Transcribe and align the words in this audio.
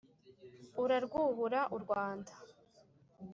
urarwubura 0.83 1.59
u 1.75 1.77
rwanda. 1.83 2.31